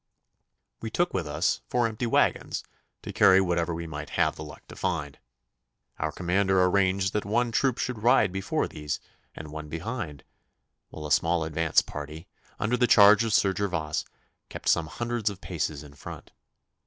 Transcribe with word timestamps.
We 0.81 0.89
took 0.89 1.13
with 1.13 1.27
us 1.27 1.61
four 1.67 1.85
empty 1.87 2.07
waggons, 2.07 2.63
to 3.03 3.13
carry 3.13 3.39
whatever 3.39 3.71
we 3.71 3.85
might 3.85 4.09
have 4.17 4.35
the 4.35 4.43
luck 4.43 4.65
to 4.69 4.75
find. 4.75 5.19
Our 5.99 6.11
commander 6.11 6.63
arranged 6.65 7.13
that 7.13 7.23
one 7.23 7.51
troop 7.51 7.77
should 7.77 8.01
ride 8.01 8.31
before 8.31 8.67
these 8.67 8.99
and 9.35 9.49
one 9.49 9.69
behind, 9.69 10.23
while 10.89 11.05
a 11.05 11.11
small 11.11 11.43
advance 11.43 11.83
party, 11.83 12.25
under 12.59 12.77
the 12.77 12.87
charge 12.87 13.23
of 13.23 13.31
Sir 13.31 13.53
Gervas, 13.53 14.03
kept 14.49 14.69
some 14.69 14.87
hundreds 14.87 15.29
of 15.29 15.39
paces 15.39 15.83
in 15.83 15.93
front. 15.93 16.31